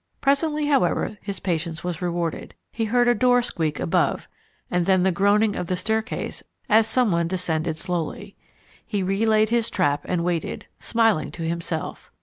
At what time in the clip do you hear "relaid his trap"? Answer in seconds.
9.03-10.01